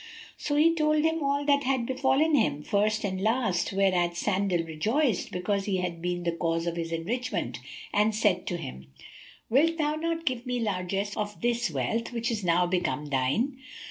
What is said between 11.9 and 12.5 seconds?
which is